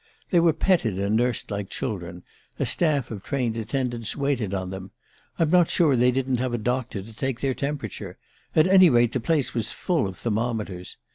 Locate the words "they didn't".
5.95-6.39